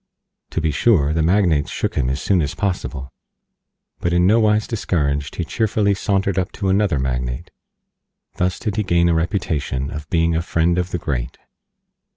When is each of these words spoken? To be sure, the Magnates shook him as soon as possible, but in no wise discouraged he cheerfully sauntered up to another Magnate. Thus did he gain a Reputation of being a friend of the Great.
To 0.49 0.59
be 0.59 0.71
sure, 0.71 1.13
the 1.13 1.21
Magnates 1.21 1.69
shook 1.69 1.93
him 1.93 2.09
as 2.09 2.19
soon 2.19 2.41
as 2.41 2.55
possible, 2.55 3.13
but 3.99 4.13
in 4.13 4.25
no 4.25 4.39
wise 4.39 4.65
discouraged 4.65 5.35
he 5.35 5.45
cheerfully 5.45 5.93
sauntered 5.93 6.39
up 6.39 6.51
to 6.53 6.69
another 6.69 6.97
Magnate. 6.97 7.51
Thus 8.37 8.57
did 8.57 8.77
he 8.77 8.83
gain 8.83 9.09
a 9.09 9.13
Reputation 9.13 9.91
of 9.91 10.09
being 10.09 10.35
a 10.35 10.41
friend 10.41 10.79
of 10.79 10.89
the 10.89 10.97
Great. 10.97 11.37